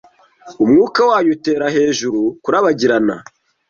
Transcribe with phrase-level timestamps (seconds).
[0.63, 3.15] Umwuka wayo utera ijuru kurabagirana